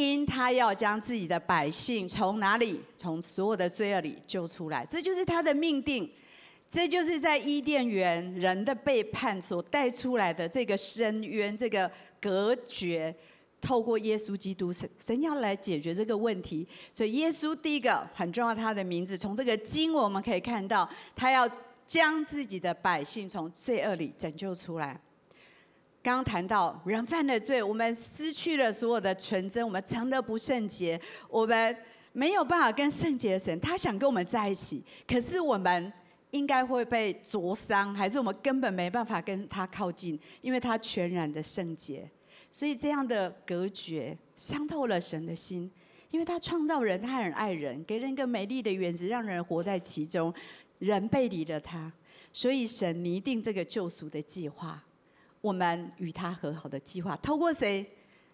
[0.00, 2.80] 因他要将自己的百姓从哪里？
[2.96, 6.10] 从所有的罪恶里救出来，这就是他的命定。
[6.70, 13.14] 这就是在伊甸园人的背叛所带出来的这个深渊，这个隔绝。
[13.60, 16.66] 透过耶稣基督，神神要来解决这个问题。
[16.94, 21.46] 所以耶稣第一个很重要，他的名字从这个经我们可以看到，他要
[21.86, 24.98] 将自己的百姓从罪恶里拯救出来。
[26.02, 31.76] 刚刚谈到人犯了罪，我们失去了所有的纯真，我们成了不圣洁，我们
[32.12, 35.92] 没有办法跟圣洁的神，他想跟我们在一起，可是我们
[36.30, 42.10] 应该会被灼伤，还是我们根本没办法跟他靠近，因为他全然的圣洁，
[42.50, 45.70] 所以这样的隔绝伤透了神的心，
[46.10, 50.32] 因为他创造人，他很爱人，给人一个美丽的园子，让人活在其中，
[50.78, 51.92] 人背离了他，
[52.32, 54.82] 所以神拟定这个救赎的计划。
[55.40, 57.86] 我们与他和好的计划，透过谁？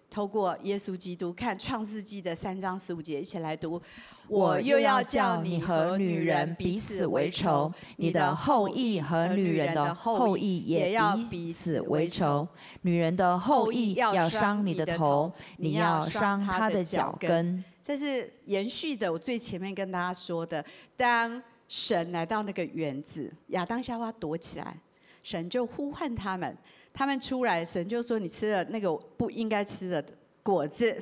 [0.09, 3.83] 透过耶稣基督，看创世纪的三章十五节，一起来读。
[4.29, 12.47] 我又要叫你和女人彼此为仇，你的后裔和女人的后裔也要彼此为仇。
[12.83, 17.63] 女人的后裔要伤你的头，你要伤她的脚跟。
[17.83, 20.65] 这是延续的，我最前面跟大家说的，
[20.97, 24.79] 当神来到那个园子，亚当夏娃躲起来，
[25.25, 26.57] 神就呼唤他们，
[26.97, 30.03] 他们出来，神就说：“你吃了那个不应该吃的
[30.43, 30.97] 果子。”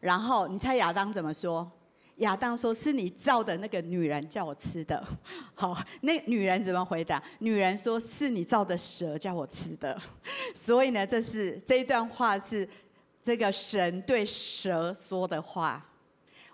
[0.00, 1.70] 然后你猜亚当怎么说？
[2.16, 5.00] 亚当说：“是你造的那个女人叫我吃的。
[5.54, 7.22] ”好，那女人怎么回答？
[7.38, 9.96] 女人说：“是你造的蛇叫我吃的。
[10.52, 12.68] ”所以呢，这是这一段话是
[13.22, 15.86] 这个神对蛇说的话。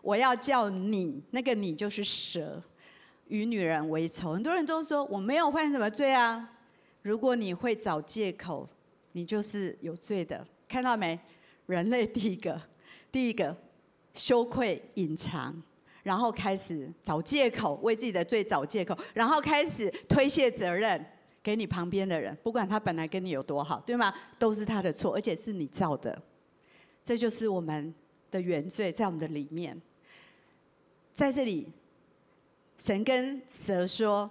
[0.02, 2.62] 我要叫你，那个你就是蛇，
[3.28, 4.34] 与女人为仇。
[4.34, 6.50] 很多人都说我没有犯什么罪啊。
[7.00, 8.68] 如果你会找借口，
[9.12, 10.46] 你就是有罪的。
[10.68, 11.18] 看到没？
[11.66, 12.60] 人类第一个，
[13.10, 13.56] 第一个。
[14.14, 15.54] 羞愧、隐藏，
[16.02, 21.02] 然后开始找借口，为自己的罪找借口，然后开始推卸责任
[21.42, 24.14] 给你旁边的人，不管他本来跟你有多好，对吗？
[24.38, 26.22] 都是他的错，而且是你造的。
[27.02, 27.94] 这就是我们
[28.30, 29.80] 的原罪，在我们的里面。
[31.14, 31.66] 在这里，
[32.76, 34.30] 神跟蛇说：“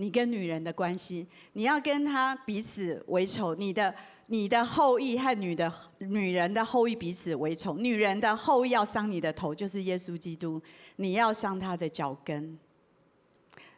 [0.00, 3.94] 你跟女人的关系，你要跟他彼此为仇，你的。”
[4.32, 10.62] 你的后裔和女的女人的后裔彼此为仇，女人的后裔要伤你的头，就是耶稣基督，
[10.94, 12.56] 你要伤他的脚跟。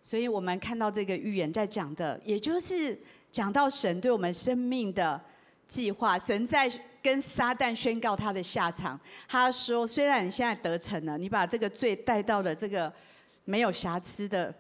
[0.03, 5.19] 所以我们看到这个预言在讲的，也就是讲到神对我们生命的
[5.67, 6.19] 计划。
[6.19, 6.71] 神在
[7.03, 9.01] 跟撒旦宣告他的下场。
[9.27, 12.93] 他说：虽然你现在得逞了，你把这个罪带到了这个
[13.47, 14.55] 没有瑕疵的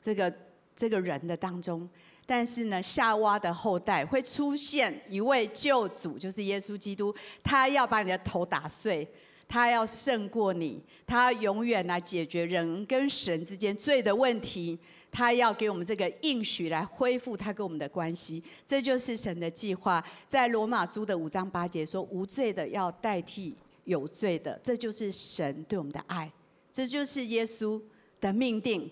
[0.00, 0.34] 这个
[0.76, 1.88] 这个人的当中。
[2.28, 7.14] 但是呢，夏娃的后代会出现一位救主，就是耶稣基督。
[7.42, 9.08] 他要把你的头打碎，
[9.48, 14.78] 他要胜过你，他永远来解决人跟神之间罪的问题。
[15.12, 18.42] 他要给我们这个应许来恢复他跟我们的关系。
[18.66, 20.04] 这就是神的计划。
[20.28, 26.30] 在罗马书的五章八节说：“无罪的要代替有罪的。”这就是神对我们的爱，
[26.70, 27.80] 这就是耶稣
[28.20, 28.90] 的命定，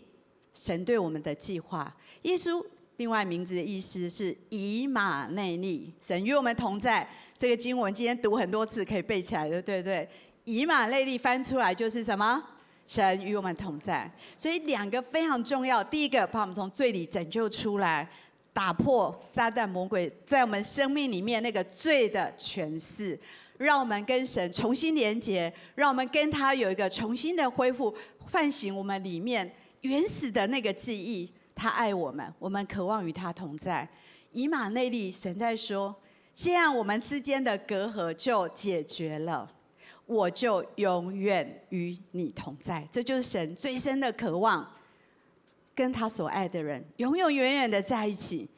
[0.55, 1.95] 神对我们的计划。
[2.23, 2.65] 耶稣。
[2.99, 7.05] 另外名字的意思是以马内利，神与我们同在。
[7.37, 10.09] 这个经文今天读很多次，可以背起来的，对不对？
[10.45, 12.41] 以马内利翻出来就是什么？
[12.87, 14.09] 神与我们同在。
[14.39, 15.83] 所以两个非常重要。
[15.83, 18.09] 第一个，把我们从罪里拯救出来，
[18.53, 23.19] 打破撒旦魔鬼在我们生命里面那个罪的权势，
[23.59, 27.93] 让我们跟神重新连接，让我们跟他有一个重新的恢复，
[28.31, 29.53] 唤醒我们里面
[29.85, 31.31] 原始的那个记忆。
[31.55, 33.89] 他爱我们，我们渴望与他同在。
[34.33, 35.95] 以马内利，神在说，
[36.35, 39.49] 这样我们之间的隔阂就解决了，
[40.05, 42.85] 我就永远与你同在。
[42.91, 44.69] 这就是神最深的渴望，
[45.77, 48.49] 跟他所爱的人永永远远的在一起。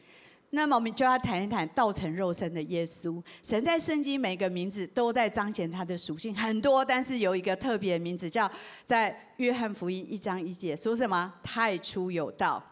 [0.50, 3.22] 那么我们就要谈一谈道成肉身的耶稣。
[3.42, 8.50] 神在圣经每个名字都在彰显他的属性，很多，但是有一个特别的名字，叫
[8.84, 11.32] 在约翰福音一章一节说什么？
[11.42, 12.62] 太初有道。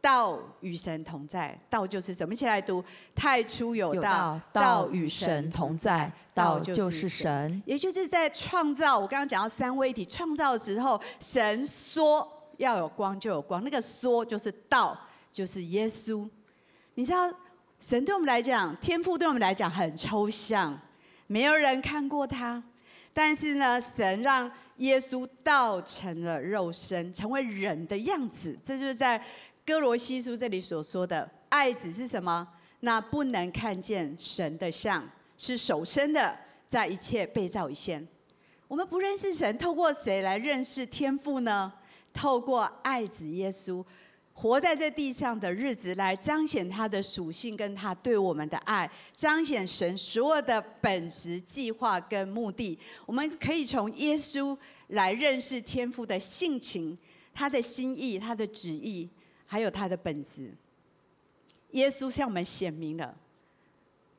[0.00, 2.32] 道与神同在，道就是什么？
[2.32, 2.82] 一起来读：
[3.16, 7.60] 太初有道，道与神同在，道就是神。
[7.66, 12.26] 也就是在创造，我刚刚讲到三位一体创造的时候，神说
[12.58, 14.96] 要有光就有光，那个说就是道，
[15.32, 16.28] 就是耶稣。
[16.98, 17.32] 你知道，
[17.78, 20.76] 神对我们来讲，天赋对我们来讲很抽象，
[21.28, 22.60] 没有人看过他，
[23.12, 29.22] 但是呢，神让耶稣道成了肉身，成为人的样子，这就是在。
[29.64, 32.48] 哥罗西书这里所说的爱子是什么？
[32.80, 38.04] 那不能看见神的像，是首生的，在一切被造以先。
[38.66, 41.72] 我们不认识神，透过谁来认识天赋呢？
[42.12, 43.84] 透过爱子耶稣，
[44.38, 52.78] 活在这地上的日子，来彰显他的属性跟他对我们的爱，彰显神所有的本质、计划跟目的。
[53.04, 54.56] 我们可以从耶稣
[54.88, 56.96] 来认识天父的性情、
[57.34, 59.08] 他的心意、他的旨意。
[59.50, 60.52] 还有他的本质，
[61.70, 63.16] 耶稣向我们显明了，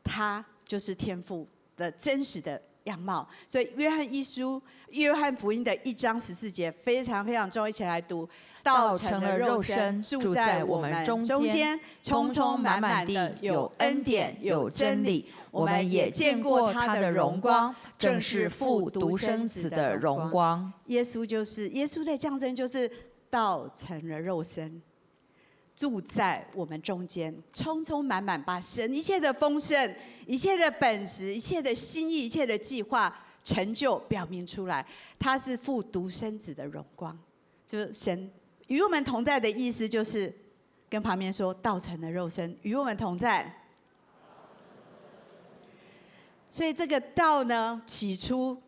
[0.03, 3.29] 他就是天父的真实的样貌。
[3.47, 8.27] 所以约翰一书、约翰福音的一章十四节非常非常重要，一起来读：
[8.63, 15.26] 道成了肉身，住在我们中间，充充满满的有恩典有真理。
[15.51, 20.72] 我们也见过他的荣光，正是父独生子的荣光。
[20.86, 22.89] 耶稣就是耶稣的降生，就是
[23.32, 24.82] 道成了肉身。
[25.76, 29.95] 住在我们中间，充充满满，把神一切的丰盛、
[30.28, 33.12] 一切的本质、一切的心意、一切的计划
[33.43, 34.86] 成就表明出来。
[35.18, 37.18] 他是父独生子的荣光，
[37.66, 38.30] 就是神
[38.70, 40.34] 与我们同在的意思，就是
[40.89, 43.53] 跟旁边说道成的肉身与我们同在。
[46.49, 48.59] 所以这个道呢，起初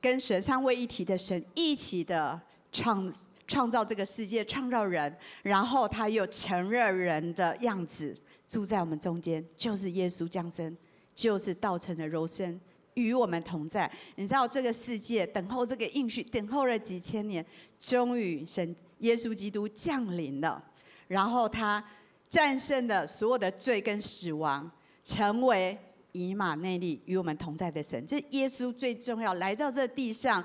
[0.00, 2.40] 跟神三位一体的神一起的
[2.72, 3.12] 创
[3.46, 8.16] 创造这个世界，创造人，然后他又承认人的样子，
[8.48, 10.76] 住在我们中间，就是耶稣降生，
[11.14, 12.60] 就是道成的肉身
[12.94, 13.90] 与我们同在。
[14.16, 17.44] 你知道这个世界等候这个应许，等候了几千年，
[17.78, 20.62] 终于神耶稣基督降临了，
[21.08, 21.84] 然后他
[22.28, 24.70] 战胜了所有的罪跟死亡，
[25.04, 25.78] 成为。
[26.12, 30.44] 以马内利与我们同在的神，这耶稣最重要，来到这地上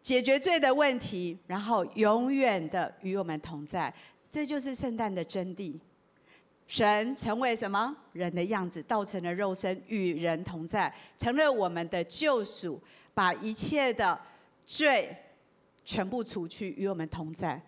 [0.00, 3.92] 解决罪的问题，然后永远的与我们同在，
[4.30, 5.74] 这就是圣诞的真谛。
[6.66, 7.94] 神成为什么？
[8.12, 12.80] 人的样子，道成了肉身，与人同在，成了我们的救赎，
[13.14, 14.18] 把一切的
[14.64, 15.16] 罪
[15.84, 17.60] 全部除去，与我们同在。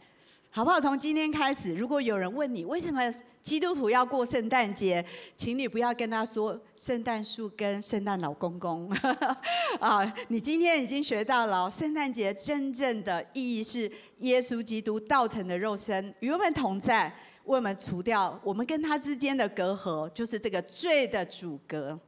[0.50, 0.80] 好不好？
[0.80, 3.00] 从今天开始，如果有人问你为什么
[3.42, 5.04] 基督徒要过圣诞节，
[5.36, 8.88] 请你不要跟他说圣诞树跟圣诞老公公。
[9.80, 13.90] 啊，你今天已经学到了，圣诞节真正的意义是
[14.20, 17.12] 耶稣基督道成的肉身与我们同在，
[17.44, 21.98] 为我们除掉我们跟他之间的隔阂，就是这个罪的阻隔，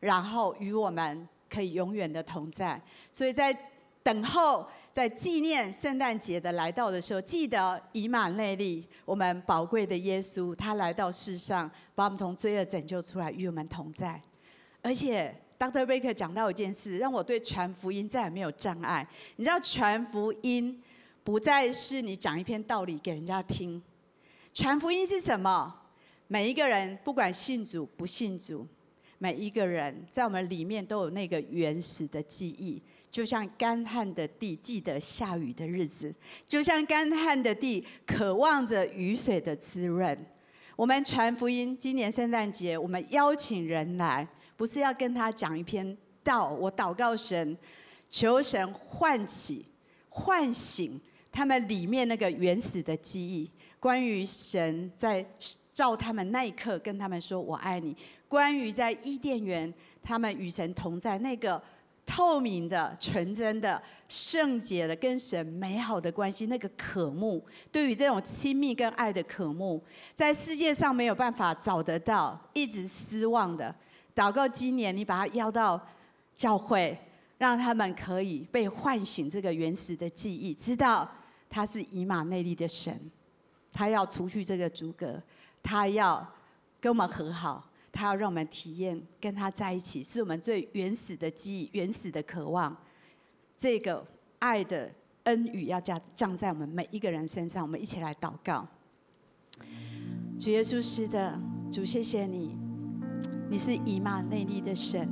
[0.00, 2.80] 然后与我们可以永远的同在。
[3.12, 3.56] 所以在
[4.02, 4.66] 等候。
[4.96, 14.18] 在纪念圣诞节的来到的时候，记得以马内利，我们宝贵的耶稣，他来到世上，把我们从罪恶拯救出来，与我们同在。
[14.80, 15.84] 而且，Dr.
[15.84, 19.06] Baker 讲到一件事，让我对传福音再也没有障碍。
[19.36, 20.82] 你知道，传福音
[21.22, 23.82] 不再是你讲一篇道理给人家听，
[24.56, 25.70] 传福音是什么？
[26.28, 28.66] 每一个人，不管信主不信主，
[29.18, 32.82] 每一个人在我们里面都有那个原始的记忆。
[33.10, 36.14] 就像干旱的地记得下雨的日子，
[36.48, 40.18] 就像干旱的地渴望着雨水的滋润。
[40.74, 44.26] 我们传福音，今年圣诞节，我们邀请人来，
[44.56, 45.94] 不是要跟他讲一篇
[46.24, 46.48] 道。
[46.48, 47.54] 我祷告神，
[48.08, 49.66] 求神唤起、
[50.08, 50.98] 唤醒
[51.30, 53.50] 他们里面那个原始的记忆，
[53.86, 55.24] 关于神在
[55.72, 59.72] 造他们那一刻跟他们说“我爱你”，关于在伊甸园
[60.02, 61.62] 他们与神同在那个。
[62.04, 69.82] 透明的、纯真的、圣洁的，跟神美好的关系，那个渴慕，对于这种亲密跟爱的渴慕，
[70.14, 73.74] 在世界上没有办法找得到，一直失望的。
[74.14, 75.80] 祷告今年，你把他邀到
[76.36, 76.96] 教会，
[77.38, 81.08] 让他们可以被唤醒这个原始的记忆，知道
[81.50, 82.96] 他是以马内利的神，
[83.76, 85.22] 他要除去这个阻隔，
[85.62, 86.26] 他要
[86.80, 87.62] 跟我们和好。
[87.92, 92.76] 他要让我们体验跟他在一起，是我们最原始的记忆、原始的渴望。
[93.56, 94.06] 这个
[94.38, 94.92] 爱的
[95.24, 98.66] 恩雨要降降在我们每一个人身上，我们一起来祷告。
[100.38, 101.40] 主耶稣，是的，
[101.72, 102.54] 主，谢谢你，
[103.48, 105.08] 你是以马内利的神。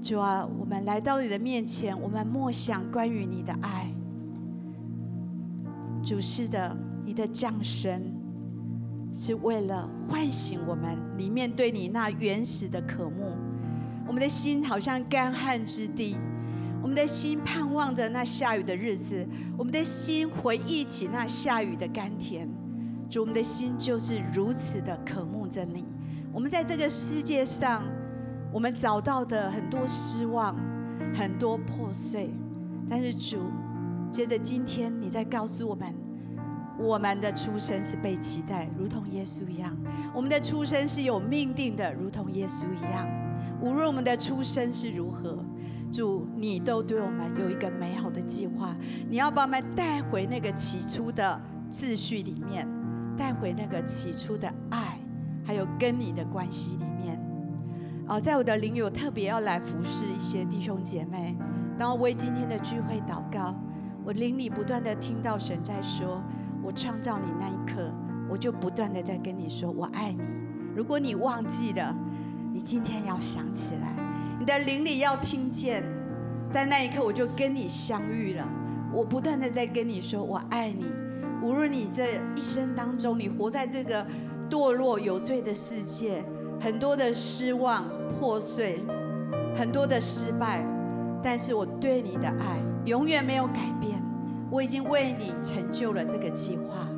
[0.00, 3.92] 主啊，我们来到你的面前，我们默想关于你的爱。
[6.04, 6.76] 主，是的，
[7.08, 8.02] 你的降生。
[9.10, 13.34] 是为了唤醒我们里面对你那原始的渴慕，
[14.06, 16.18] 我们的心好像干旱之地，
[16.82, 22.46] 我们的心盼望着那下雨的日子，我们的心回忆起那下雨的甘甜。
[23.08, 25.86] 主，我们的心就是如此的渴慕着你。
[26.30, 27.82] 我们在这个世界上，
[28.52, 30.54] 我们找到的很多失望，
[31.14, 32.30] 很多破碎，
[32.86, 33.38] 但是主，
[34.12, 36.07] 接着今天你在告诉我们。
[36.78, 39.72] 我们的出生是被期待，如同耶稣一样；
[40.14, 43.06] 我们的出生是有命定的，如同耶稣一样。
[43.60, 45.44] 无论我们的出生是如何，
[45.90, 48.76] 主，你都对我们有一个美好的计划。
[49.08, 51.40] 你要把我们带回那个起初的
[51.72, 52.66] 秩序里面，
[53.16, 55.00] 带回那个起初的爱，
[55.44, 57.20] 还有跟你的关系里面。
[58.06, 61.36] 哦，在我的灵里，我特别要来服侍一些弟兄姐妹。
[61.76, 63.52] 当我为今天的聚会祷告，
[64.04, 66.22] 我灵里不断的听到神在说。
[66.68, 67.90] 我创造你那一刻，
[68.28, 70.20] 我就不断的在跟你说我爱你。
[70.76, 71.96] 如果你忘记了，
[72.52, 73.94] 你今天要想起来，
[74.38, 75.82] 你的灵里要听见，
[76.50, 78.46] 在那一刻我就跟你相遇了。
[78.92, 80.84] 我不断的在跟你说我爱你。
[81.42, 84.06] 无论你这一生当中，你活在这个
[84.50, 86.22] 堕落有罪的世界，
[86.60, 88.84] 很多的失望、破碎，
[89.56, 90.62] 很多的失败，
[91.22, 94.06] 但是我对你的爱永远没有改变。
[94.50, 96.88] 我已经为你成就了这个计划，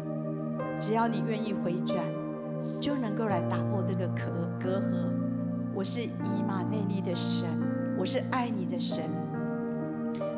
[0.78, 1.98] 只要你愿意回转，
[2.80, 5.10] 就能够来打破这个隔隔阂。
[5.74, 7.48] 我是以马内利的神，
[7.98, 9.04] 我是爱你的神。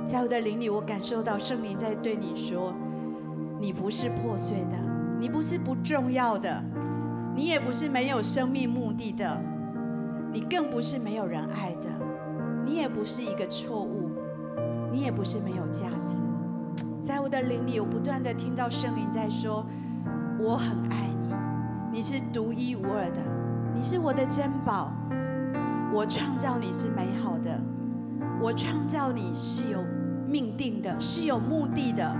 [0.07, 2.73] 在我的灵里，我感受到圣灵在对你说：
[3.61, 4.77] 你不是破碎的，
[5.21, 6.63] 你不是不重要的，
[7.35, 9.39] 你也不是没有生命目的的，
[10.33, 11.89] 你更不是没有人爱的，
[12.65, 14.11] 你也不是一个错误，
[14.91, 16.17] 你也不是没有价值。
[17.03, 19.67] 在我的灵里，我不断的听到圣灵在说：
[20.39, 21.35] 我很爱你，
[21.95, 23.21] 你是独一无二的，
[23.75, 24.93] 你是我的珍宝，
[25.93, 27.59] 我创造你是美好的，
[28.41, 29.83] 我创造你是有
[30.29, 32.17] 命定的，是有目的的。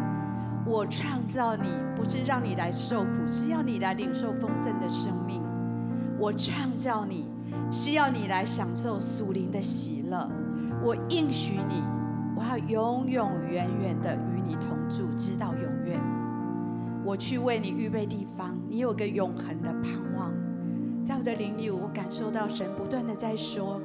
[0.66, 5.41] 我创造你不是让你来受苦，是要你来领受丰盛的生命。
[6.18, 7.28] 我创造你
[7.70, 10.28] 是要你来享受属灵的喜乐。
[10.83, 11.85] 我应许你，
[12.35, 16.01] 我要永永远远的与你同住，直到永远。
[17.05, 20.33] 我去为你预备地方，你有个永恒的盼望。
[21.05, 23.80] 在我的灵里，我感受到神不断的在说，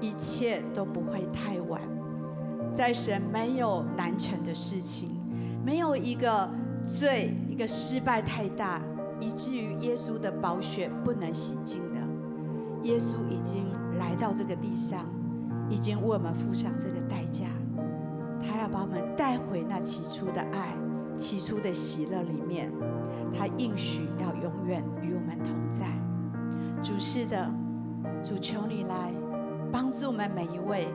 [0.00, 1.80] 一切都不会太晚。
[2.72, 5.10] 在神没有难成的事情，
[5.64, 6.48] 没有一个
[6.84, 8.80] 罪、一个失败太大，
[9.18, 12.00] 以至于耶稣的宝血不能洗净的。
[12.84, 13.64] 耶稣已经
[13.98, 15.04] 来到这个地上，
[15.68, 17.46] 已经为我们付上这个代价。
[18.42, 20.74] 他要把我们带回那起初的爱、
[21.16, 22.72] 起初的喜乐里面。
[23.32, 25.86] 他应许要永远与我们同在。
[26.82, 27.48] 主是的，
[28.24, 29.12] 主求你来
[29.70, 30.88] 帮助我们每一位。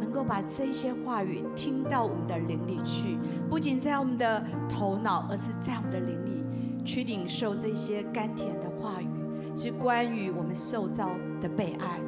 [0.00, 3.16] 能够把这些话语听到我们的灵里去，
[3.48, 9.06] 不仅在我们的头脑，而是在我们的灵里去领受这些甘甜的话语，
[9.54, 12.00] 是关于我们受造的被爱，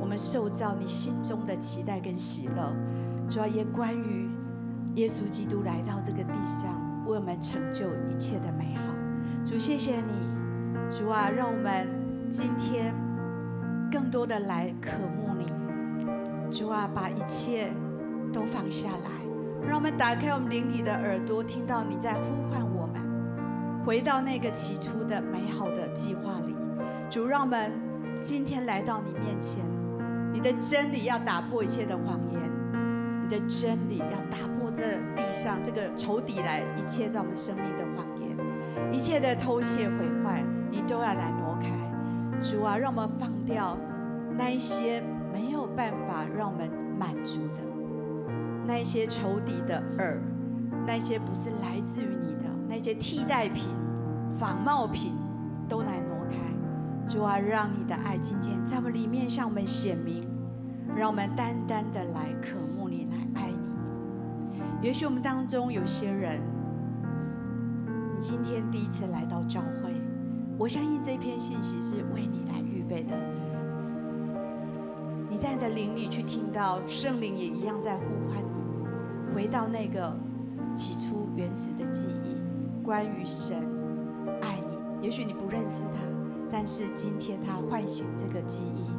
[0.00, 2.74] 我们受造你心中的期待跟喜乐，
[3.28, 4.30] 主要也关于
[4.94, 6.70] 耶稣基督来到这个地上，
[7.06, 8.82] 为我们成就一切的美好。
[9.44, 10.12] 主，谢谢你，
[10.90, 11.88] 主啊，让我们
[12.30, 12.94] 今天
[13.90, 15.50] 更多的来渴慕你。
[16.54, 17.72] 主啊，把一切
[18.34, 19.10] 都放下来，
[19.66, 22.20] 让我们打开我们灵里的耳朵，听到你在呼
[22.50, 23.02] 唤我们，
[23.86, 26.54] 回到那个起初的美好的计划里。
[27.08, 27.72] 主，让我们
[28.20, 29.64] 今天来到你面前，
[30.34, 32.40] 你的真理要打破一切的谎言，
[33.22, 38.36] 你的真理要打破这地上这个仇敌来一切在我们生命的谎言，
[38.92, 41.68] 一切的偷窃毁坏，你都要来挪开。
[42.40, 43.78] 主啊，让我们放掉
[44.36, 45.02] 那一些。
[45.32, 46.68] 没有办法让我们
[46.98, 47.62] 满足的
[48.66, 50.18] 那一些仇敌的饵，
[50.86, 53.68] 那些不是来自于你的那些替代品、
[54.38, 55.14] 仿冒品，
[55.70, 56.36] 都来挪开。
[57.08, 60.22] 主啊，让你的爱今天在我们里面向我们显明，
[60.94, 62.71] 让我们单单的来渴慕，
[64.82, 66.40] 也许我们当中有些人，
[68.12, 69.94] 你今天第一次来到教会，
[70.58, 73.14] 我相信这篇信息是为你来预备的。
[75.30, 80.12] 你在你的灵里去听到圣灵也一样在呼唤你，回到那个
[80.74, 82.42] 起初原始的记忆，
[82.84, 83.56] 关于神
[84.40, 85.06] 爱你。
[85.06, 86.00] 也许你不认识他，
[86.50, 88.90] 但是今天他唤醒这个记忆，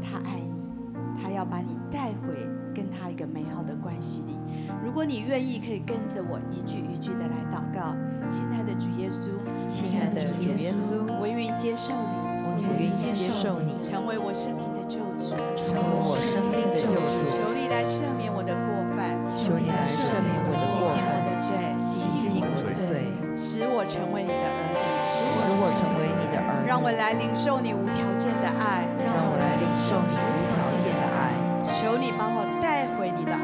[0.00, 2.46] 他爱你，他要把你带回
[2.78, 4.38] 跟他一个美好的关系里。
[4.84, 7.90] 如果你愿意，可以跟着我一句一句的来祷告。
[8.30, 9.34] 亲爱的主耶稣，
[9.66, 12.14] 亲爱的主耶稣，我愿意接受你，
[12.46, 15.34] 我愿意接受你，成为我生命的救主。
[15.58, 21.50] 成为我生命的救主，求你来赦免我的过犯，求你来赦免我的过犯，洗净我的罪，
[21.82, 30.14] 洗净我的罪，使我成为你的儿女，使我成为你的儿女，让我来领受你无条件的爱，让我来领受你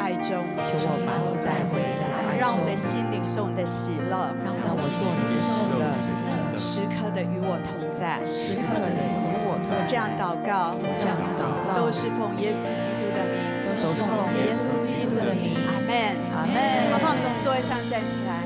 [0.05, 5.89] 爱中，求我把我带回你的爱中，让我的心灵受你的喜乐，让我做你的喜乐，
[6.61, 11.73] 时刻的与我同在，时刻的与我同在，这样祷告，这样祷告。
[11.73, 13.41] 都是奉耶稣基督的名，
[13.81, 15.57] 都是奉耶稣基督的名。
[15.73, 15.97] 阿门，
[16.37, 16.61] 阿门。
[16.93, 17.17] 好不好？
[17.17, 18.44] 从座位上站起来，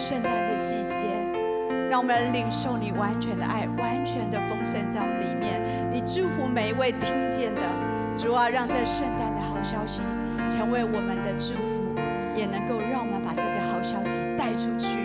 [0.00, 0.96] 圣诞的季节，
[1.90, 5.60] 让我们领受你完全的爱，完全的丰盛在我们里面。
[5.92, 7.60] 你祝福每一位听见的，
[8.16, 10.00] 主啊，让这圣诞的好消息。
[10.48, 11.94] 成为我们的祝福，
[12.34, 14.96] 也能够让我们把这个好消息带出去。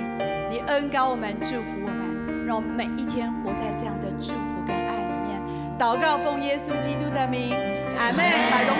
[0.49, 5.37] 你恩膏我们，祝福我们，让我们每一天活在这样的祝福跟爱里面。
[5.77, 7.53] 祷告奉耶稣基督的名，
[7.99, 8.23] 阿门。
[8.49, 8.73] 把荣